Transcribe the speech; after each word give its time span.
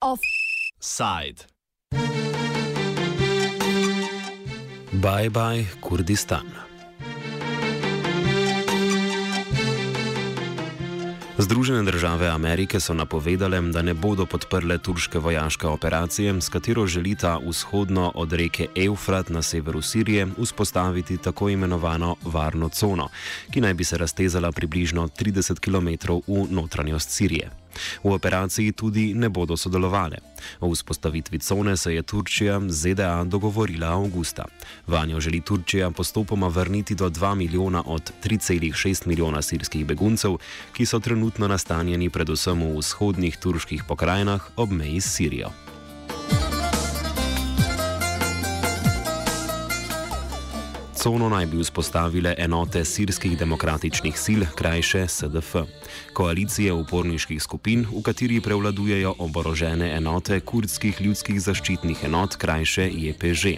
Offside. 0.00 1.46
Bye 4.92 5.28
bye, 5.28 5.66
Kurdistan. 5.80 6.59
Združene 11.40 11.82
države 11.82 12.28
Amerike 12.28 12.80
so 12.80 12.94
napovedale, 12.94 13.60
da 13.60 13.82
ne 13.82 13.94
bodo 13.94 14.26
podprle 14.26 14.78
turške 14.78 15.18
vojaške 15.18 15.66
operacije, 15.66 16.40
s 16.40 16.48
katero 16.48 16.86
želita 16.86 17.38
vzhodno 17.46 18.12
od 18.14 18.32
reke 18.32 18.66
Eufrat 18.76 19.28
na 19.28 19.42
severu 19.42 19.82
Sirije 19.82 20.26
vzpostaviti 20.42 21.16
tako 21.16 21.48
imenovano 21.48 22.16
varno 22.24 22.68
cono, 22.68 23.08
ki 23.50 23.60
naj 23.60 23.74
bi 23.74 23.84
se 23.84 23.98
raztezala 23.98 24.52
približno 24.52 25.08
30 25.08 25.60
km 25.60 26.12
v 26.26 26.46
notranjost 26.50 27.10
Sirije. 27.10 27.59
V 28.04 28.12
operaciji 28.12 28.72
tudi 28.72 29.14
ne 29.14 29.28
bodo 29.28 29.56
sodelovali. 29.56 30.16
O 30.60 30.72
vzpostavitvi 30.72 31.38
cone 31.38 31.76
se 31.76 31.94
je 31.94 32.02
Turčija 32.02 32.60
z 32.68 32.92
ZDA 32.92 33.24
dogovorila 33.24 33.88
avgusta. 33.88 34.44
Vanjo 34.86 35.20
želi 35.20 35.40
Turčija 35.40 35.90
postopoma 35.90 36.48
vrniti 36.48 36.94
do 36.94 37.10
2 37.10 37.34
milijona 37.34 37.82
od 37.86 38.12
3,6 38.24 39.06
milijona 39.06 39.42
sirskih 39.42 39.86
beguncev, 39.86 40.36
ki 40.72 40.86
so 40.86 40.98
trenutno 40.98 41.48
nastanjeni 41.48 42.10
predvsem 42.10 42.62
v 42.62 42.78
vzhodnih 42.78 43.36
turških 43.36 43.84
pokrajinah 43.88 44.50
ob 44.56 44.70
meji 44.70 45.00
s 45.00 45.16
Sirijo. 45.16 45.50
Cono 51.02 51.28
naj 51.28 51.46
bi 51.46 51.62
vzpostavile 51.62 52.34
enote 52.38 52.84
sirskih 52.84 53.38
demokratičnih 53.38 54.18
sil, 54.24 54.42
krajše 54.54 55.06
SDF, 55.08 55.54
koalicije 56.12 56.72
uporniških 56.72 57.42
skupin, 57.42 57.86
v 57.88 58.02
kateri 58.04 58.40
prevladujejo 58.40 59.14
oborožene 59.18 59.88
enote 59.96 60.40
kurdskih 60.40 61.00
ljudskih 61.00 61.40
zaščitnih 61.40 62.04
enot, 62.04 62.36
krajše 62.36 62.90
JPŽ. 62.92 63.54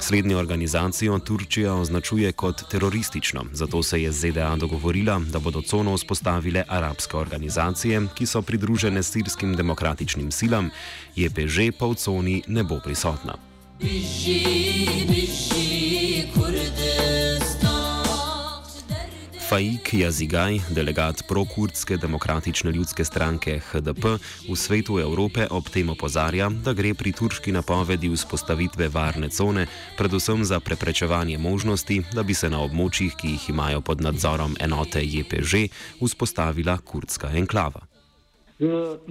Slednjo 0.00 0.38
organizacijo 0.38 1.18
Turčija 1.18 1.74
označuje 1.74 2.32
kot 2.32 2.64
teroristično, 2.70 3.44
zato 3.52 3.82
se 3.82 4.02
je 4.02 4.12
ZDA 4.12 4.56
dogovorila, 4.56 5.20
da 5.32 5.38
bodo 5.38 5.60
cono 5.62 5.96
vzpostavile 5.96 6.64
arabske 6.68 7.16
organizacije, 7.16 8.06
ki 8.14 8.26
so 8.26 8.42
pridružene 8.42 9.02
sirskim 9.02 9.52
demokratičnim 9.56 10.32
silam, 10.32 10.70
JPŽ 11.16 11.76
pa 11.78 11.92
v 11.92 11.94
coni 11.94 12.42
ne 12.46 12.64
bo 12.64 12.80
prisotna. 12.80 13.36
Biži, 13.80 14.44
biži, 15.08 15.89
Faik 19.50 19.94
Jazigaj, 19.98 20.60
delegat 20.70 21.24
prokurdske 21.28 21.96
demokratične 21.98 22.70
ljudske 22.70 23.02
stranke 23.04 23.56
HDP 23.58 24.12
v 24.46 24.54
svetu 24.54 25.00
Evrope, 25.02 25.48
ob 25.50 25.66
tem 25.74 25.90
opozarja, 25.90 26.46
da 26.64 26.70
gre 26.70 26.92
pri 26.94 27.10
turški 27.10 27.50
napovedi 27.50 28.12
vzpostavitve 28.14 28.86
varne 28.94 29.26
cone 29.34 29.66
predvsem 29.98 30.46
za 30.46 30.60
preprečevanje 30.62 31.38
možnosti, 31.38 31.98
da 32.14 32.22
bi 32.22 32.34
se 32.34 32.46
na 32.46 32.62
območjih, 32.62 33.18
ki 33.18 33.34
jih 33.34 33.50
imajo 33.50 33.82
pod 33.82 34.06
nadzorom 34.06 34.54
enote 34.62 35.02
JPŽ, 35.02 35.66
vzpostavila 35.98 36.78
kurdska 36.78 37.34
enklava. 37.34 37.82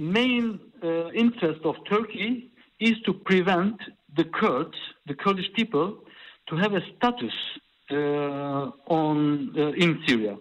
Main, 0.00 0.56
uh, 0.56 1.12
interest 1.12 1.68
of 1.68 1.76
Turkey 1.84 2.48
is 2.80 2.96
to 3.04 3.12
prevent 3.12 3.76
the 4.16 4.24
Kurds, 4.24 4.78
the 5.04 5.12
Kurdish 5.12 5.52
people, 5.52 6.00
to 6.48 6.56
have 6.56 6.72
a 6.72 6.80
status 6.96 7.36
Uh, 7.60 7.69
on 7.92 9.52
uh, 9.56 9.72
in 9.72 10.02
Syria. 10.06 10.36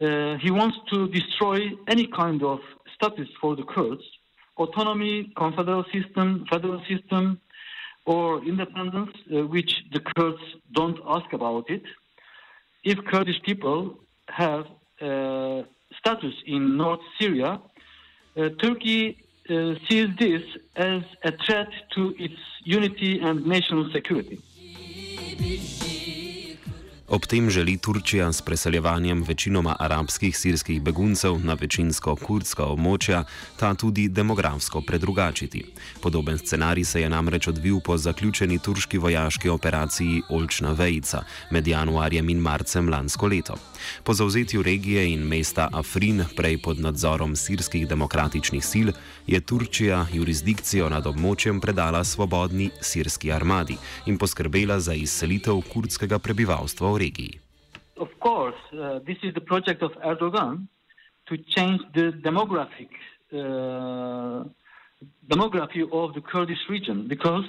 Uh, 0.00 0.36
he 0.38 0.50
wants 0.50 0.76
to 0.90 1.08
destroy 1.08 1.70
any 1.88 2.06
kind 2.06 2.42
of 2.42 2.58
status 2.94 3.28
for 3.40 3.54
the 3.54 3.62
Kurds, 3.62 4.02
autonomy, 4.56 5.32
confederal 5.36 5.84
system, 5.92 6.44
federal 6.50 6.82
system, 6.88 7.40
or 8.04 8.44
independence, 8.44 9.12
which 9.28 9.84
the 9.92 10.00
Kurds 10.00 10.42
don't 10.72 10.98
ask 11.06 11.32
about 11.32 11.70
it. 11.70 11.82
If 12.82 12.98
Kurdish 13.04 13.40
people 13.42 14.00
have 14.28 14.66
status 14.98 16.34
in 16.46 16.76
North 16.76 17.00
Syria, 17.20 17.60
Turkey 18.34 19.22
uh, 19.50 19.74
sees 19.88 20.08
this 20.18 20.42
as 20.76 21.02
a 21.24 21.32
threat 21.44 21.68
to 21.94 22.14
its 22.18 22.34
unity 22.64 23.18
and 23.20 23.44
national 23.44 23.90
security. 23.92 24.40
Ob 27.12 27.26
tem 27.26 27.50
želi 27.50 27.76
Turčija 27.76 28.32
s 28.32 28.42
preseljevanjem 28.42 29.22
večinoma 29.22 29.76
arabskih 29.78 30.38
sirskih 30.38 30.82
beguncev 30.82 31.34
na 31.44 31.52
večinsko 31.60 32.14
kurdska 32.16 32.64
območja 32.64 33.24
ta 33.60 33.74
tudi 33.74 34.06
demografsko 34.08 34.80
predrugačiti. 34.80 35.60
Podoben 36.00 36.38
scenarij 36.38 36.84
se 36.84 37.00
je 37.00 37.10
namreč 37.12 37.48
odvil 37.48 37.80
po 37.84 37.98
zaključeni 37.98 38.58
turški 38.58 38.98
vojaški 38.98 39.48
operaciji 39.48 40.22
Olčna 40.28 40.72
Vejca 40.72 41.20
med 41.50 41.66
januarjem 41.66 42.30
in 42.30 42.40
marcem 42.40 42.88
lansko 42.88 43.26
leto. 43.26 43.58
Po 44.04 44.14
zauzetju 44.14 44.62
regije 44.62 45.12
in 45.12 45.28
mesta 45.28 45.68
Afrin, 45.72 46.24
prej 46.36 46.62
pod 46.62 46.80
nadzorom 46.80 47.36
sirskih 47.36 47.88
demokratičnih 47.88 48.64
sil, 48.72 48.88
je 49.26 49.40
Turčija 49.40 50.06
jurisdikcijo 50.12 50.88
nad 50.88 51.06
območjem 51.06 51.60
predala 51.60 52.04
svobodni 52.04 52.70
sirski 52.80 53.32
armadi 53.32 53.76
in 54.06 54.18
poskrbela 54.18 54.80
za 54.80 54.94
izselitev 54.94 55.60
kurdskega 55.72 56.18
prebivalstva 56.18 56.92
v 56.92 57.01
Of 57.96 58.08
course, 58.20 58.60
uh, 58.72 59.00
this 59.06 59.18
is 59.22 59.34
the 59.34 59.40
project 59.40 59.82
of 59.82 59.92
Erdogan 60.10 60.68
to 61.28 61.36
change 61.36 61.80
the 61.94 62.12
demographic 62.28 62.90
uh, 63.32 64.44
demography 65.28 65.82
of 66.00 66.14
the 66.14 66.20
Kurdish 66.20 66.64
region 66.68 67.08
because 67.08 67.44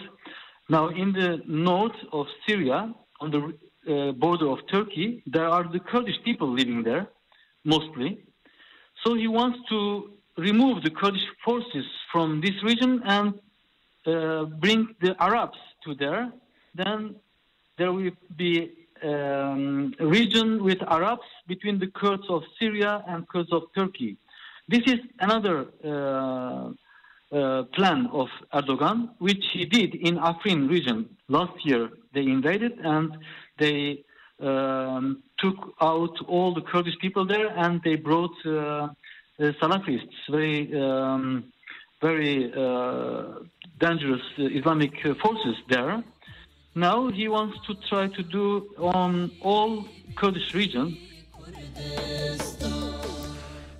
now 0.69 0.89
in 0.89 1.11
the 1.13 1.41
north 1.45 1.99
of 2.11 2.25
Syria, 2.47 2.93
on 3.19 3.31
the 3.31 3.41
uh, 3.41 4.11
border 4.13 4.49
of 4.49 4.59
Turkey, 4.71 5.21
there 5.27 5.47
are 5.47 5.65
the 5.75 5.79
Kurdish 5.79 6.15
people 6.23 6.49
living 6.49 6.83
there, 6.83 7.07
mostly. 7.63 8.23
So 9.03 9.13
he 9.15 9.27
wants 9.27 9.59
to 9.69 10.11
remove 10.37 10.83
the 10.83 10.89
Kurdish 10.89 11.27
forces 11.43 11.85
from 12.11 12.41
this 12.41 12.57
region 12.63 13.01
and 13.05 13.33
uh, 14.07 14.45
bring 14.63 14.95
the 15.01 15.15
Arabs 15.19 15.57
to 15.83 15.95
there. 15.95 16.31
Then 16.75 17.15
there 17.77 17.91
will 17.91 18.11
be 18.35 18.71
um, 19.03 19.93
region 19.99 20.63
with 20.63 20.81
Arabs 20.83 21.27
between 21.47 21.79
the 21.79 21.87
Kurds 21.87 22.23
of 22.29 22.43
Syria 22.59 23.03
and 23.07 23.27
Kurds 23.27 23.51
of 23.51 23.63
Turkey. 23.75 24.17
This 24.67 24.81
is 24.85 24.99
another 25.19 25.67
uh, 25.83 26.69
uh, 27.35 27.63
plan 27.75 28.07
of 28.11 28.27
Erdogan, 28.53 29.09
which 29.19 29.43
he 29.53 29.65
did 29.65 29.95
in 29.95 30.15
Afrin 30.17 30.69
region 30.69 31.09
last 31.27 31.53
year. 31.65 31.89
They 32.13 32.21
invaded 32.21 32.73
and 32.83 33.17
they 33.57 34.03
um, 34.39 35.23
took 35.39 35.73
out 35.81 36.15
all 36.27 36.53
the 36.53 36.61
Kurdish 36.61 36.97
people 36.99 37.25
there, 37.25 37.47
and 37.57 37.81
they 37.83 37.95
brought 37.95 38.35
uh, 38.45 38.89
Salafists, 39.39 40.17
very 40.29 40.71
um, 40.79 41.45
very 42.01 42.51
uh, 42.53 43.39
dangerous 43.79 44.21
Islamic 44.37 44.93
forces 45.21 45.55
there. 45.69 46.03
Now 46.75 47.11
he 47.11 47.27
wants 47.27 47.57
to 47.67 47.73
try 47.89 48.07
to 48.15 48.23
do 48.23 48.67
on 48.77 49.31
all 49.43 49.83
Kurdish 50.15 50.53
regions. 50.53 50.93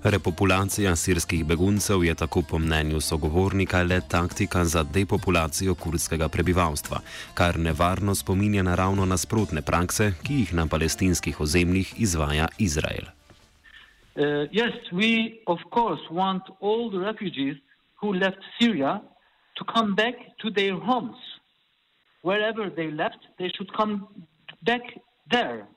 Repopulacija 0.03 0.95
sirskih 0.95 1.45
beguncev 1.45 2.03
je 2.03 2.15
tako 2.15 2.41
po 2.49 2.59
mnenju 2.59 3.01
sogovornika 3.01 3.83
le 3.83 4.01
taktika 4.09 4.65
za 4.65 4.83
depopulacijo 4.83 5.75
kurdskega 5.75 6.29
prebivalstva, 6.29 6.99
kar 7.33 7.59
nevarno 7.59 8.15
spominja 8.15 8.63
na 8.63 8.75
ravno 8.75 9.05
nasprotne 9.05 9.61
prakse, 9.61 10.13
ki 10.23 10.33
jih 10.33 10.53
na 10.53 10.67
palestinskih 10.67 11.41
ozemljih 11.41 11.93
izvaja 11.97 12.47
Izrael. 12.57 13.05
Uh, 14.15 14.23
yes, 14.51 14.73
we 14.91 15.41
of 15.47 15.59
course 15.73 16.01
want 16.11 16.43
all 16.61 16.91
the 16.91 16.99
refugees 16.99 17.57
who 18.01 18.13
left 18.13 18.37
Syria 18.59 19.01
to 19.55 19.63
come 19.65 19.95
back 19.95 20.15
to 20.37 20.51
their 20.51 20.75
homes. 20.75 21.32
Wherever 22.23 22.69
they 22.69 22.89
left, 22.89 23.19
they 23.37 23.49
should 23.55 23.71
come 23.73 24.07
back 24.63 24.81
there. 25.29 25.67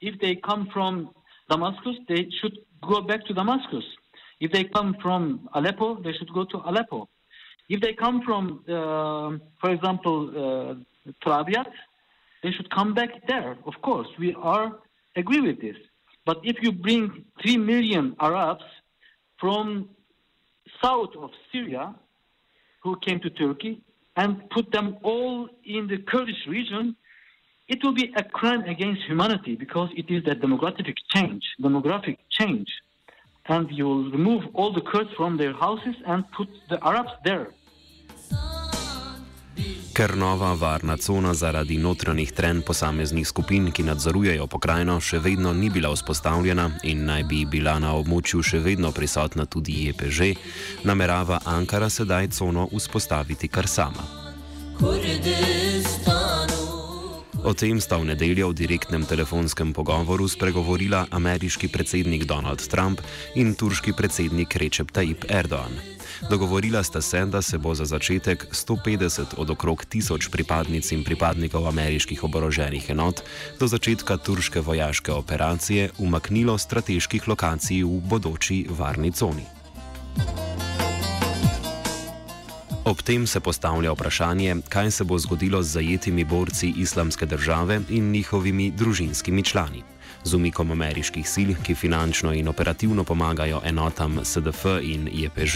If 0.00 0.18
they 0.20 0.36
come 0.36 0.68
from 0.72 1.10
Damascus, 1.50 1.96
they 2.08 2.28
should 2.40 2.56
go 2.88 3.02
back 3.02 3.24
to 3.26 3.34
Damascus. 3.34 3.84
If 4.40 4.52
they 4.52 4.64
come 4.64 4.96
from 5.02 5.48
Aleppo, 5.54 6.00
they 6.02 6.12
should 6.12 6.32
go 6.32 6.44
to 6.44 6.58
Aleppo. 6.58 7.08
If 7.68 7.80
they 7.80 7.92
come 7.92 8.22
from, 8.24 8.64
uh, 8.68 9.38
for 9.60 9.70
example, 9.70 10.30
uh, 10.30 11.10
Trabiat, 11.24 11.70
they 12.42 12.52
should 12.52 12.70
come 12.70 12.94
back 12.94 13.10
there. 13.26 13.58
Of 13.66 13.74
course, 13.82 14.06
we 14.18 14.34
are 14.34 14.78
agree 15.16 15.40
with 15.40 15.60
this. 15.60 15.76
But 16.24 16.38
if 16.44 16.56
you 16.62 16.70
bring 16.70 17.24
three 17.42 17.56
million 17.56 18.14
Arabs 18.20 18.64
from 19.40 19.88
south 20.82 21.10
of 21.18 21.30
Syria 21.50 21.94
who 22.82 22.96
came 23.04 23.18
to 23.20 23.30
Turkey 23.30 23.82
and 24.16 24.48
put 24.50 24.72
them 24.72 24.96
all 25.02 25.48
in 25.64 25.86
the 25.86 25.98
Kurdish 25.98 26.46
region, 26.48 26.96
it 27.68 27.82
will 27.82 27.94
be 27.94 28.12
a 28.16 28.22
crime 28.22 28.62
against 28.62 29.02
humanity 29.02 29.56
because 29.56 29.90
it 29.96 30.10
is 30.10 30.22
a 30.26 30.34
demographic 30.34 30.96
change, 31.14 31.44
demographic 31.60 32.16
change, 32.30 32.68
and 33.48 33.70
you 33.70 33.84
will 33.84 34.10
remove 34.10 34.44
all 34.54 34.72
the 34.72 34.80
Kurds 34.80 35.10
from 35.16 35.36
their 35.36 35.52
houses 35.52 35.96
and 36.06 36.24
put 36.32 36.48
the 36.70 36.84
Arabs 36.84 37.12
there. 37.24 37.48
Ker 39.96 40.12
nova 40.16 40.52
varna 40.52 40.96
cona 41.00 41.30
zaradi 41.34 41.78
notranjih 41.80 42.32
tren 42.36 42.58
posameznih 42.62 43.24
skupin, 43.28 43.70
ki 43.72 43.86
nadzorujejo 43.88 44.44
pokrajino, 44.44 44.98
še 45.00 45.22
vedno 45.24 45.54
ni 45.56 45.70
bila 45.72 45.88
vzpostavljena 45.94 46.66
in 46.84 47.06
naj 47.08 47.24
bi 47.24 47.38
bila 47.48 47.78
na 47.80 47.94
območju 47.96 48.42
še 48.44 48.60
vedno 48.60 48.90
prisotna 48.92 49.46
tudi 49.48 49.86
JPŽ, 49.86 50.28
namerava 50.84 51.40
Ankara 51.48 51.88
sedaj 51.88 52.28
cono 52.36 52.68
vzpostaviti 52.76 53.48
kar 53.48 53.64
sama. 53.64 54.04
O 57.40 57.56
tem 57.56 57.80
sta 57.80 57.96
v 57.96 58.12
nedeljo 58.12 58.52
v 58.52 58.60
direktnem 58.60 59.08
telefonskem 59.08 59.72
pogovoru 59.72 60.28
spregovorila 60.28 61.06
ameriški 61.08 61.72
predsednik 61.72 62.28
Donald 62.28 62.60
Trump 62.68 63.00
in 63.34 63.56
turški 63.56 63.96
predsednik 63.96 64.60
Recep 64.60 64.92
Tayyip 64.92 65.30
Erdoğan. 65.32 65.95
Dogovorila 66.30 66.82
sta 66.82 67.00
se, 67.00 67.24
da 67.26 67.42
se 67.42 67.58
bo 67.58 67.74
za 67.74 67.84
začetek 67.84 68.46
150 68.50 69.24
od 69.36 69.50
okrog 69.50 69.84
1000 69.84 70.30
pripadnic 70.30 70.92
in 70.92 71.04
pripadnikov 71.04 71.68
ameriških 71.68 72.24
oboroženih 72.24 72.90
enot 72.90 73.20
do 73.60 73.66
začetka 73.66 74.16
turške 74.16 74.60
vojaške 74.60 75.12
operacije 75.12 75.90
umaknilo 75.98 76.58
strateških 76.58 77.28
lokacij 77.28 77.82
v 77.84 78.00
bodoči 78.00 78.66
varni 78.70 79.12
coni. 79.12 79.44
Ob 82.84 83.02
tem 83.02 83.26
se 83.26 83.40
postavlja 83.40 83.92
vprašanje, 83.92 84.56
kaj 84.68 84.90
se 84.90 85.04
bo 85.04 85.18
zgodilo 85.18 85.62
z 85.62 85.66
zajetimi 85.66 86.24
borci 86.24 86.72
islamske 86.76 87.26
države 87.26 87.80
in 87.88 88.10
njihovimi 88.10 88.70
družinskimi 88.70 89.42
člani 89.42 89.95
z 90.26 90.34
umikom 90.34 90.70
ameriških 90.70 91.26
sil, 91.34 91.50
ki 91.64 91.74
finančno 91.74 92.32
in 92.34 92.48
operativno 92.48 93.04
pomagajo 93.04 93.60
enotam 93.64 94.18
SDF 94.24 94.64
in 94.82 95.08
JPŽ, 95.12 95.54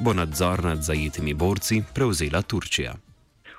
bo 0.00 0.12
nadzor 0.14 0.64
nad 0.64 0.78
zajetimi 0.82 1.34
borci 1.34 1.82
prevzela 1.94 2.42
Turčija. 2.42 2.94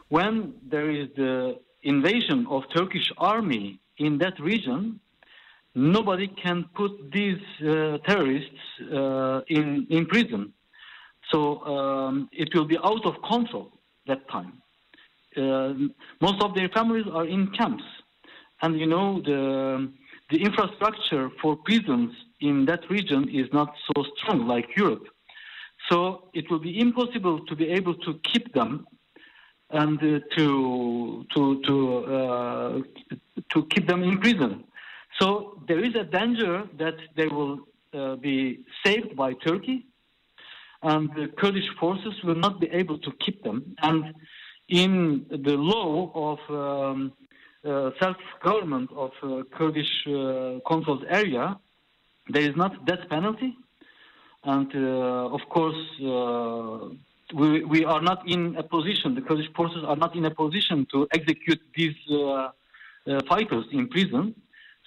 When 0.09 0.53
there 0.71 0.91
is 1.01 1.07
the 1.15 1.59
invasion 1.83 2.45
of 2.49 2.63
Turkish 2.77 3.11
army 3.17 3.79
in 3.97 4.17
that 4.19 4.39
region, 4.39 4.99
nobody 5.73 6.27
can 6.43 6.63
put 6.75 6.91
these 7.11 7.43
uh, 7.61 7.97
terrorists 8.07 8.63
uh, 8.81 9.41
in, 9.47 9.87
in 9.89 10.05
prison. 10.05 10.53
So 11.31 11.39
um, 11.65 12.29
it 12.31 12.49
will 12.53 12.67
be 12.67 12.77
out 12.77 13.05
of 13.05 13.15
control 13.27 13.71
that 14.07 14.21
time. 14.29 14.53
Uh, 15.35 15.73
most 16.21 16.41
of 16.41 16.55
their 16.55 16.69
families 16.69 17.05
are 17.11 17.27
in 17.27 17.51
camps. 17.57 17.83
And 18.61 18.79
you 18.79 18.87
know, 18.87 19.21
the 19.21 19.91
the 20.29 20.41
infrastructure 20.41 21.29
for 21.41 21.55
prisons 21.55 22.11
in 22.41 22.65
that 22.65 22.89
region 22.89 23.29
is 23.29 23.47
not 23.53 23.73
so 23.87 24.05
strong 24.17 24.47
like 24.47 24.75
Europe. 24.75 25.07
So 25.89 26.29
it 26.33 26.49
will 26.49 26.59
be 26.59 26.79
impossible 26.79 27.45
to 27.45 27.55
be 27.55 27.69
able 27.69 27.95
to 27.95 28.19
keep 28.23 28.53
them 28.53 28.87
and 29.69 29.97
uh, 29.99 30.19
to 30.37 31.25
to 31.35 31.61
to 31.67 31.75
uh, 32.05 32.81
to 33.49 33.65
keep 33.71 33.87
them 33.87 34.03
in 34.03 34.19
prison. 34.19 34.63
So 35.19 35.61
there 35.67 35.83
is 35.83 35.95
a 35.95 36.03
danger 36.03 36.63
that 36.77 36.95
they 37.15 37.27
will 37.27 37.59
uh, 37.93 38.15
be 38.15 38.65
saved 38.83 39.15
by 39.15 39.33
Turkey, 39.33 39.85
and 40.81 41.09
the 41.15 41.27
Kurdish 41.37 41.69
forces 41.79 42.13
will 42.23 42.35
not 42.35 42.59
be 42.59 42.67
able 42.67 42.97
to 42.99 43.11
keep 43.23 43.43
them. 43.43 43.75
And 43.81 44.13
in 44.67 45.25
the 45.29 45.55
law 45.55 46.11
of 46.31 46.39
um, 46.49 47.13
self-government 47.99 48.89
of 48.95 49.11
uh, 49.23 49.43
Kurdish 49.55 50.07
uh, 50.07 50.59
area, 51.09 51.57
there 52.29 52.43
is 52.49 52.55
not 52.55 52.85
death 52.85 53.07
penalty, 53.09 53.55
and 54.43 54.73
of 55.37 55.41
course 55.49 55.81
we, 57.39 57.63
we 57.63 57.85
are 57.85 58.01
not 58.01 58.27
in 58.27 58.55
a 58.55 58.63
position. 58.63 59.15
The 59.15 59.21
Kurdish 59.21 59.51
forces 59.55 59.83
are 59.83 59.95
not 59.95 60.15
in 60.15 60.25
a 60.25 60.31
position 60.31 60.85
to 60.91 61.07
execute 61.11 61.61
these 61.75 61.95
fighters 63.27 63.65
in 63.71 63.87
prison. 63.87 64.35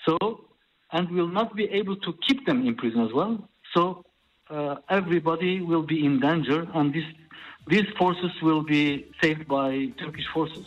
So, 0.07 0.45
and 0.93 1.11
will 1.11 1.29
not 1.29 1.55
be 1.55 1.65
able 1.65 1.97
to 1.97 2.15
keep 2.27 2.47
them 2.47 2.67
in 2.67 2.75
prison 2.75 3.01
as 3.03 3.13
well. 3.13 3.49
So 3.75 4.05
uh, 4.49 4.77
everybody 4.89 5.61
will 5.61 5.83
be 5.83 6.05
in 6.07 6.21
danger, 6.21 6.67
and 6.73 6.95
this, 6.95 7.05
these 7.67 7.89
forces 7.99 8.31
will 8.41 8.63
be 8.63 9.07
saved 9.21 9.47
by 9.49 9.93
Turkish 9.99 10.27
forces. 10.33 10.67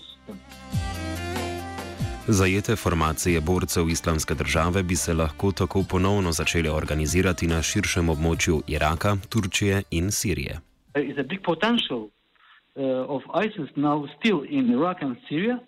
Zajete 2.27 2.75
formacije 2.75 3.41
borcev 3.41 3.89
islamske 3.89 4.33
države 4.33 4.83
bi 4.83 4.95
se 4.95 5.13
lahko 5.13 5.51
tako 5.51 5.83
ponovno 5.89 6.31
začele 6.31 6.71
organizirati 6.71 7.47
na 7.47 7.61
širšem 7.61 8.09
območju 8.09 8.61
Iraka, 8.67 9.15
Turčije 9.29 9.83
in 9.91 10.11
Sirije. 10.11 10.59
There 10.93 11.11
is 11.11 11.17
a 11.17 11.23
big 11.23 11.41
potential 11.43 11.99
uh, 11.99 13.15
of 13.15 13.21
ISIS 13.45 13.69
now 13.75 14.07
still 14.19 14.43
in 14.49 14.69
Iraq 14.69 14.97
and 15.01 15.17
Syria. 15.29 15.59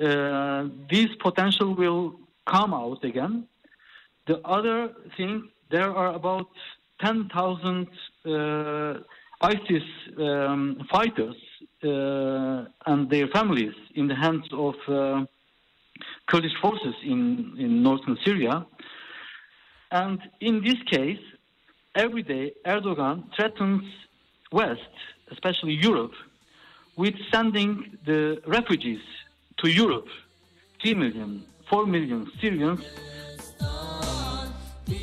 Uh, 0.00 0.68
this 0.90 1.10
potential 1.22 1.74
will 1.78 2.10
come 2.44 2.74
out 2.74 3.04
again. 3.04 3.46
The 4.26 4.40
other 4.44 4.88
thing, 5.16 5.48
there 5.70 5.90
are 5.90 6.14
about 6.14 6.48
10,000 7.00 7.86
uh, 8.24 9.00
ISIS 9.40 9.86
um, 10.18 10.80
fighters 10.90 11.36
uh, 11.84 12.90
and 12.90 13.10
their 13.10 13.28
families 13.28 13.74
in 13.94 14.08
the 14.08 14.16
hands 14.16 14.46
of 14.52 14.74
uh, 14.88 15.24
Kurdish 16.28 16.54
forces 16.60 16.94
in, 17.04 17.54
in 17.58 17.82
northern 17.82 18.16
Syria. 18.24 18.66
And 19.90 20.20
in 20.40 20.62
this 20.62 20.80
case, 20.90 21.20
every 21.94 22.22
day 22.22 22.52
Erdogan 22.66 23.24
threatens 23.36 23.84
West, 24.50 24.94
especially 25.30 25.74
Europe, 25.74 26.14
with 26.96 27.14
sending 27.30 27.98
the 28.04 28.40
refugees 28.46 29.00
to 29.58 29.70
Europe, 29.70 30.08
3 30.82 30.94
million, 30.94 31.44
4 31.70 31.86
million 31.86 32.30
Syrians 32.40 32.80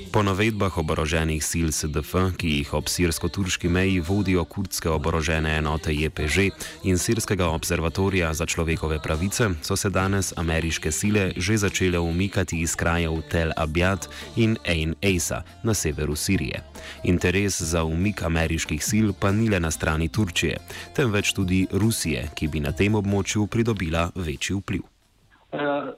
Po 0.10 0.24
navedbah 0.26 0.74
oboroženih 0.74 1.38
sil 1.46 1.70
SDF, 1.70 2.34
ki 2.34 2.50
jih 2.50 2.70
ob 2.74 2.90
sirsko-turški 2.90 3.70
meji 3.70 4.00
vodijo 4.02 4.42
kurdske 4.42 4.90
oborožene 4.90 5.52
enote 5.62 5.94
JPŽ 5.94 6.50
in 6.90 6.98
sirskega 6.98 7.50
observatorija 7.54 8.34
za 8.34 8.46
človekove 8.46 8.98
pravice, 9.06 9.50
so 9.62 9.76
se 9.78 9.90
danes 9.90 10.34
ameriške 10.38 10.92
sile 10.92 11.32
že 11.38 11.58
začele 11.58 12.00
umikati 12.00 12.58
iz 12.62 12.76
krajev 12.76 13.22
Tel 13.30 13.54
Abyad 13.58 14.08
in 14.36 14.58
Ain 14.66 14.96
Eisa 15.02 15.44
na 15.64 15.74
severu 15.74 16.16
Sirije. 16.16 16.64
Interes 17.04 17.62
za 17.62 17.84
umik 17.84 18.24
ameriških 18.24 18.82
sil 18.90 19.08
pa 19.14 19.32
ni 19.32 19.50
le 19.50 19.60
na 19.60 19.72
strani 19.72 20.10
Turčije, 20.10 20.58
temveč 20.96 21.34
tudi 21.34 21.68
Rusije, 21.72 22.30
ki 22.34 22.48
bi 22.48 22.60
na 22.60 22.72
tem 22.72 22.96
območju 22.96 23.48
pridobila 23.48 24.10
večji 24.16 24.56
vpliv. 24.58 24.82
Uh, 25.54 25.94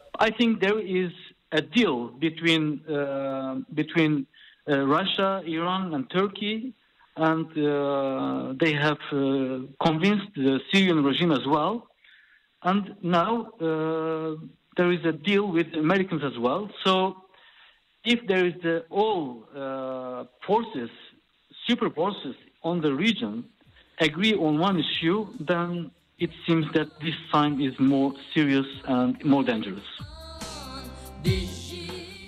a 1.51 1.62
deal 1.62 2.08
between 2.08 2.81
uh, 2.88 3.55
between 3.74 4.25
uh, 4.70 4.86
Russia, 4.86 5.41
Iran, 5.46 5.93
and 5.93 6.10
Turkey, 6.10 6.74
and 7.17 7.46
uh, 7.58 8.53
they 8.60 8.74
have 8.74 9.00
convinced 9.88 10.29
the 10.36 10.60
Syrian 10.72 11.03
regime 11.03 11.31
as 11.31 11.46
well. 11.48 11.88
And 12.63 12.96
now 13.01 13.51
there 14.77 14.91
is 14.91 15.03
a 15.03 15.12
deal 15.12 15.51
with 15.51 15.67
Americans 15.74 16.24
as 16.24 16.38
well. 16.38 16.70
So 16.86 17.24
if 18.05 18.20
there 18.27 18.46
is 18.46 18.53
the, 18.63 18.86
all 18.89 19.43
uh, 19.55 20.25
forces, 20.46 20.89
super 21.67 21.89
forces 21.89 22.36
on 22.63 22.81
the 22.81 22.93
region, 22.93 23.46
agree 24.00 24.34
on 24.34 24.60
one 24.60 24.79
issue, 24.79 25.27
then 25.39 25.91
it 26.20 26.29
seems 26.48 26.65
that 26.74 26.88
this 27.01 27.15
time 27.31 27.60
is 27.60 27.74
more 27.79 28.13
serious 28.34 28.65
and 28.86 29.24
more 29.25 29.43
dangerous. 29.43 29.84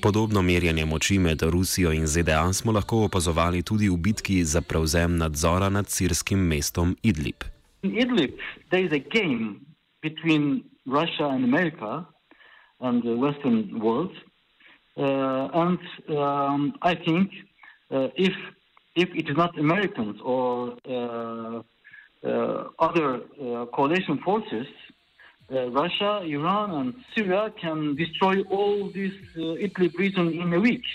Podobno 0.04 0.42
merjenje 0.42 0.86
moči 0.86 1.20
med 1.20 1.42
Rusijo 1.42 1.92
in 1.92 2.08
ZDA 2.08 2.54
smo 2.54 2.72
lahko 2.72 3.06
opazovali 3.06 3.62
tudi 3.64 3.90
v 3.90 3.98
bitki 3.98 4.44
za 4.44 4.62
prevzem 4.62 5.18
nadzora 5.18 5.70
nad 5.70 5.90
sirskim 5.90 6.40
mestom 6.40 6.98
Idlib. 7.04 7.44
In 7.84 7.92
Idlib, 7.92 8.32
there 8.70 8.84
is 8.86 8.92
a 8.92 9.00
game 9.00 9.60
between 10.02 10.64
Russia 10.86 11.28
and 11.36 11.44
America 11.46 12.06
and 12.80 13.02
the 13.04 13.16
Western 13.16 13.80
world. 13.80 14.12
Uh, 14.98 15.48
and 15.64 15.80
um, 16.10 16.74
I 16.82 16.96
think 16.96 17.32
uh, 17.92 18.08
if, 18.16 18.34
if 18.96 19.10
it 19.16 19.30
is 19.30 19.38
not 19.38 19.58
Americans 19.58 20.18
or 20.24 20.76
uh, 20.90 21.62
uh 22.24 22.64
other 22.80 23.10
uh, 23.16 23.66
coalition 23.78 24.18
forces, 24.26 24.68
uh, 25.54 25.70
Russia, 25.72 26.22
Iran, 26.26 26.72
and 26.72 26.94
Syria 27.16 27.54
can 27.62 27.96
destroy 27.96 28.42
all 28.50 28.90
this 28.90 29.14
uh, 29.38 29.66
Idlib 29.66 29.98
region 29.98 30.34
in 30.34 30.54
a 30.54 30.60
week. 30.60 30.86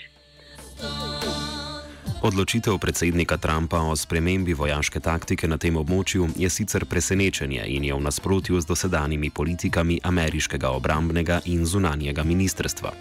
Odločitev 2.19 2.75
predsednika 2.83 3.39
Trumpa 3.39 3.79
o 3.79 3.95
spremembi 3.95 4.51
vojaške 4.53 4.99
taktike 4.99 5.47
na 5.47 5.55
tem 5.55 5.77
območju 5.79 6.27
je 6.35 6.49
sicer 6.51 6.83
presenečenje 6.83 7.63
in 7.63 7.87
je 7.87 7.95
v 7.95 8.03
nasprotju 8.03 8.59
z 8.59 8.67
dosedanjimi 8.67 9.31
politikami 9.31 10.03
ameriškega 10.03 10.67
obrambnega 10.67 11.39
in 11.47 11.63
zunanjega 11.65 12.27
ministrstva. 12.27 12.91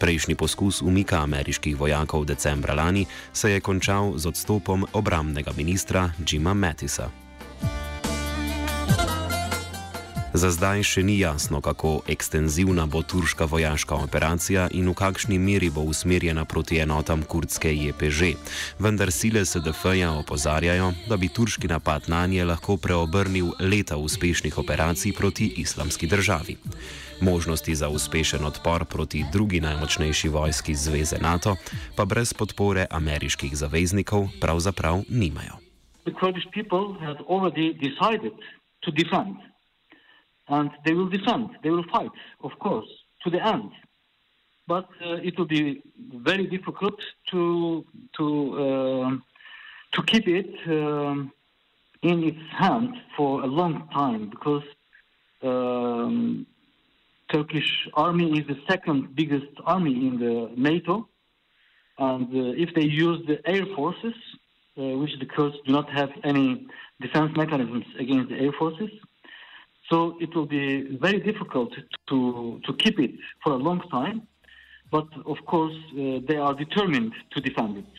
Prejšnji 0.00 0.34
poskus 0.40 0.80
umika 0.82 1.20
ameriških 1.20 1.76
vojakov 1.76 2.24
decembra 2.24 2.74
lani 2.74 3.04
se 3.32 3.52
je 3.52 3.60
končal 3.60 4.16
z 4.16 4.32
odstopom 4.32 4.86
obrambnega 4.92 5.52
ministra 5.52 6.08
Jima 6.24 6.54
Mattisa. 6.54 7.21
Za 10.32 10.48
zdaj 10.48 10.80
še 10.80 11.02
ni 11.04 11.18
jasno, 11.20 11.60
kako 11.60 12.00
ekstenzivna 12.08 12.86
bo 12.88 13.02
turška 13.04 13.44
vojaška 13.44 13.98
operacija 14.00 14.68
in 14.72 14.88
v 14.88 14.94
kakšni 14.96 15.36
meri 15.36 15.68
bo 15.68 15.84
usmerjena 15.84 16.48
proti 16.48 16.80
enotam 16.80 17.20
kurdske 17.20 17.68
JPŽ, 17.68 18.32
vendar 18.80 19.12
sile 19.12 19.44
SDF-ja 19.44 20.08
opozarjajo, 20.16 20.88
da 21.04 21.20
bi 21.20 21.28
turški 21.28 21.68
napad 21.68 22.08
na 22.08 22.24
nje 22.24 22.48
lahko 22.48 22.78
preobrnil 22.80 23.52
leta 23.60 24.00
uspešnih 24.00 24.56
operacij 24.56 25.12
proti 25.12 25.52
islamski 25.60 26.08
državi. 26.08 26.56
Možnosti 27.20 27.74
za 27.76 27.92
uspešen 27.92 28.44
odpor 28.48 28.88
proti 28.88 29.24
drugi 29.32 29.60
najmočnejši 29.60 30.28
vojski 30.32 30.74
zveze 30.74 31.20
NATO 31.20 31.56
pa 31.96 32.08
brez 32.08 32.32
podpore 32.32 32.88
ameriških 32.90 33.52
zaveznikov 33.52 34.32
pravzaprav 34.40 35.04
nimajo. 35.12 35.60
The 36.08 36.16
Kurdish 36.16 36.48
people 36.56 36.96
have 37.04 37.20
already 37.28 37.76
decided 37.76 38.32
to 38.80 38.90
defend 38.90 39.51
and 40.52 40.70
they 40.84 40.92
will 40.92 41.08
defend, 41.08 41.48
they 41.62 41.70
will 41.70 41.88
fight, 41.96 42.14
of 42.46 42.52
course, 42.58 42.90
to 43.24 43.30
the 43.30 43.42
end. 43.54 43.70
But 44.68 44.86
uh, 45.04 45.28
it 45.28 45.38
will 45.38 45.50
be 45.58 45.82
very 46.30 46.46
difficult 46.56 46.98
to 47.30 47.84
to 48.16 48.26
uh, 48.64 49.10
to 49.94 50.00
keep 50.10 50.26
it 50.40 50.52
um, 50.66 51.32
in 52.10 52.16
its 52.30 52.44
hand 52.62 52.90
for 53.16 53.30
a 53.42 53.50
long 53.60 53.74
time 54.00 54.22
because 54.34 54.66
um, 55.42 56.46
Turkish 57.32 57.70
army 57.94 58.28
is 58.38 58.46
the 58.52 58.58
second 58.70 59.16
biggest 59.20 59.54
army 59.74 59.94
in 60.08 60.14
the 60.24 60.36
NATO, 60.68 60.94
and 61.98 62.26
uh, 62.26 62.64
if 62.64 62.70
they 62.76 62.86
use 63.06 63.18
the 63.30 63.38
air 63.54 63.64
forces, 63.76 64.16
uh, 64.78 64.82
which 65.00 65.14
the 65.18 65.28
Kurds 65.34 65.56
do 65.66 65.72
not 65.78 65.88
have 65.98 66.10
any 66.24 66.66
defense 67.00 67.32
mechanisms 67.42 67.86
against 67.98 68.28
the 68.30 68.38
air 68.44 68.52
forces, 68.60 68.92
So 69.92 70.16
it 70.24 70.32
will 70.34 70.48
be 70.48 70.96
very 70.96 71.20
difficult 71.20 71.70
to, 72.08 72.18
to 72.64 72.72
keep 72.82 72.98
it 72.98 73.12
for 73.44 73.52
a 73.52 73.60
long 73.60 73.80
time, 73.90 74.22
but 74.90 75.04
of 75.26 75.38
course 75.44 75.76
uh, 75.92 76.24
they 76.28 76.38
are 76.40 76.54
determined 76.56 77.12
to 77.32 77.40
defend 77.40 77.76
it. 77.84 77.92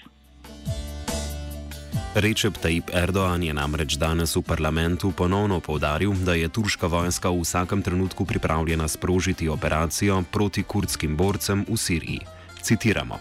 Recep 2.15 2.57
Tayyip 2.57 2.89
Erdoğan 2.93 3.45
je 3.45 3.53
namreč 3.53 3.97
danes 4.01 4.33
v 4.33 4.41
parlamentu 4.41 5.13
ponovno 5.13 5.61
povdaril, 5.61 6.17
da 6.25 6.33
je 6.33 6.49
turška 6.49 6.89
vojska 6.89 7.29
v 7.29 7.45
vsakem 7.45 7.81
trenutku 7.81 8.25
pripravljena 8.25 8.87
sprožiti 8.87 9.49
operacijo 9.49 10.23
proti 10.31 10.63
kurdskim 10.63 11.17
borcem 11.17 11.65
v 11.69 11.77
Siriji. 11.77 12.21
Citiramo: 12.61 13.17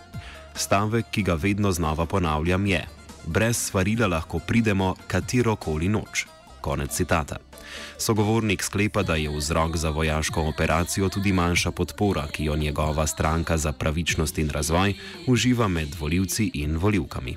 Stavek, 0.57 1.13
ki 1.13 1.23
ga 1.23 1.37
vedno 1.37 1.73
znova 1.73 2.07
ponavljam, 2.07 2.67
je: 2.67 2.85
Brez 3.27 3.57
svarila 3.69 4.09
lahko 4.09 4.41
pridemo 4.41 4.95
katero 5.07 5.57
koli 5.57 5.89
noč. 5.89 6.25
Konec 6.63 6.91
citata. 6.91 7.37
Sogovornik 7.99 8.63
sklepa, 8.63 9.03
da 9.03 9.15
je 9.15 9.31
vzrok 9.31 9.77
za 9.77 9.91
vojaško 9.91 10.43
operacijo 10.49 11.09
tudi 11.09 11.33
manjša 11.33 11.71
podpora, 11.71 12.27
ki 12.33 12.45
jo 12.45 12.57
njegova 12.57 13.07
stranka 13.07 13.57
za 13.57 13.73
pravičnost 13.73 14.39
in 14.39 14.51
razvoj 14.51 14.95
uživa 15.29 15.69
med 15.69 15.89
voljivci 16.01 16.51
in 16.55 16.77
voljivkami. 16.77 17.37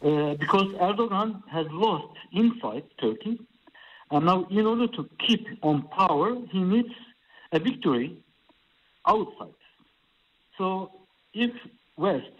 Uh, 0.00 0.38
because 0.38 0.68
Erdogan 0.80 1.42
has 1.50 1.66
lost 1.72 2.16
inside 2.32 2.84
Turkey, 3.00 3.36
and 4.10 4.24
now 4.24 4.46
in 4.50 4.66
order 4.66 4.88
to 4.96 5.04
keep 5.26 5.44
on 5.60 5.82
power, 5.98 6.36
he 6.52 6.58
needs 6.58 6.94
a 7.52 7.58
victory 7.58 8.16
outside. 9.04 9.60
So, 10.56 10.90
if 11.34 11.50
West, 11.96 12.36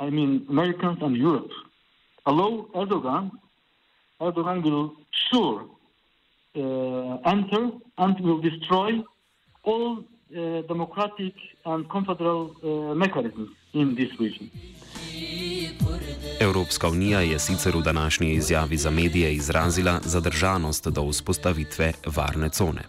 I 0.00 0.10
mean 0.10 0.46
Americans 0.48 0.98
and 1.00 1.16
Europe, 1.16 1.52
allow 2.26 2.66
Erdogan, 2.74 3.30
Erdogan 4.20 4.62
will 4.62 4.90
sure 5.30 5.64
uh, 6.56 7.30
enter 7.34 7.70
and 7.98 8.20
will 8.20 8.40
destroy 8.40 9.02
all 9.62 9.98
uh, 9.98 10.62
democratic 10.68 11.34
and 11.64 11.88
confederal 11.90 12.50
uh, 12.62 12.94
mechanisms 12.94 13.50
in 13.74 13.94
this 13.94 14.10
region. 14.20 14.50
Evropska 16.40 16.88
unija 16.88 17.20
je 17.20 17.38
sicer 17.38 17.76
v 17.76 17.82
današnji 17.82 18.32
izjavi 18.32 18.76
za 18.76 18.90
medije 18.90 19.34
izrazila 19.34 20.00
zadržanost 20.02 20.88
do 20.88 21.08
vzpostavitve 21.10 21.92
varne 22.16 22.48
cone. 22.48 22.82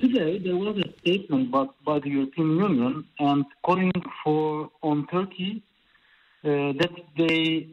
Today 0.00 0.42
there 0.42 0.54
was 0.54 0.76
a 0.76 0.88
statement 1.00 1.50
by, 1.50 1.64
by 1.84 2.00
the 2.00 2.10
European 2.10 2.50
Union 2.64 3.04
and 3.18 3.44
calling 3.66 3.92
for 4.22 4.68
on 4.82 5.06
Turkey 5.06 5.52
uh, 5.56 6.72
that 6.80 6.94
they 7.16 7.66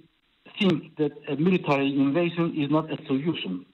think 0.60 0.96
that 0.98 1.12
a 1.28 1.36
military 1.36 1.94
invasion 1.96 2.54
is 2.58 2.70
not 2.70 2.92
a 2.92 2.98
solution. 3.06 3.66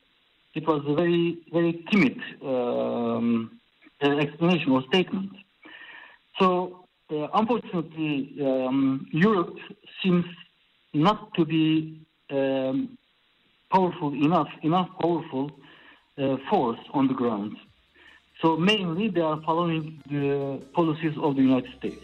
it 0.56 0.68
was 0.68 0.84
a 0.88 0.94
very, 0.94 1.40
very 1.52 1.84
timid 1.92 2.20
um, 2.44 3.60
uh, 4.04 4.18
explanation 4.18 4.72
or 4.72 4.84
statement. 4.84 5.32
So, 6.40 6.86
uh, 7.12 7.28
unfortunately, 7.34 8.36
um, 8.42 9.08
Europe 9.12 9.56
seems 10.02 10.26
not 10.94 11.34
to 11.36 11.46
be 11.46 12.06
um, 12.30 12.98
powerful 13.72 14.14
enough, 14.14 14.50
enough 14.62 14.90
powerful 15.02 15.52
uh, 16.18 16.38
force 16.50 16.80
on 16.94 17.08
the 17.08 17.14
ground. 17.14 17.56
So, 18.42 18.58
mainly, 18.58 19.10
they 19.10 19.22
are 19.22 19.42
following 19.46 20.02
the 20.10 20.62
policies 20.74 21.14
of 21.22 21.36
the 21.36 21.42
United 21.42 21.72
States. 21.80 22.04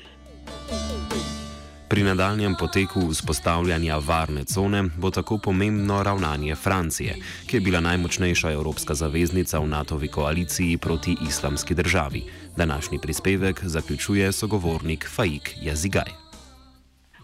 Pri 1.89 2.03
nadaljem 2.03 2.55
poteku 2.60 3.00
vzpostavljanja 3.00 3.96
varne 3.98 4.43
cone 4.46 4.84
bo 5.01 5.10
tako 5.12 5.38
pomembno 5.38 6.03
ravnanje 6.03 6.55
Francije, 6.55 7.15
ki 7.48 7.58
je 7.58 7.62
bila 7.62 7.79
najmočnejša 7.79 8.51
evropska 8.51 8.93
zaveznica 8.93 9.60
v 9.60 9.67
NATO-vi 9.67 10.08
koaliciji 10.08 10.77
proti 10.77 11.15
islamski 11.27 11.75
državi. 11.75 12.22
Današnji 12.58 13.00
prispevek 13.01 13.63
zaključuje 13.63 14.31
sogovornik 14.31 15.08
Faik 15.15 15.55
Jazigaj. 15.62 16.12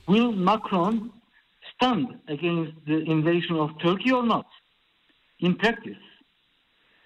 Will 0.08 0.34
Macron 0.36 1.12
stand 1.76 2.08
against 2.28 2.74
the 2.86 3.00
invasion 3.06 3.60
of 3.60 3.70
Turkey 3.84 4.12
or 4.14 4.26
not? 4.26 4.46
In 5.40 5.58
practice, 5.58 6.04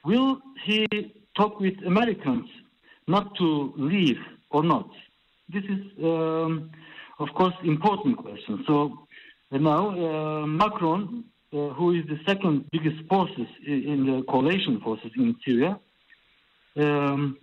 will 0.06 0.36
he 0.66 0.86
talk 1.36 1.60
with 1.60 1.88
Americans 1.88 2.48
not 3.08 3.26
to 3.38 3.74
leave 3.78 4.22
or 4.50 4.66
not? 4.66 4.88
This 5.52 5.64
is 5.64 5.82
um, 5.98 6.72
of 7.20 7.30
course, 7.34 7.54
important 7.64 8.18
question. 8.18 8.64
So 8.66 8.76
now 9.52 9.90
uh, 9.90 10.46
Macron, 10.48 11.26
uh, 11.54 11.70
who 11.70 11.92
is 11.92 12.06
the 12.08 12.20
second 12.28 12.66
biggest 12.72 13.08
forces 13.10 13.48
in 13.66 14.06
the 14.06 14.24
coalition 14.24 14.80
forces 14.82 15.12
in 15.16 15.36
Syria, 15.46 15.80
um, 16.78 17.38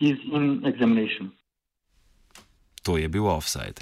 is 0.00 0.18
in 0.32 0.64
examination. 0.64 1.32
To 2.82 2.96
je 2.96 3.08
bil 3.08 3.26
offside. 3.26 3.78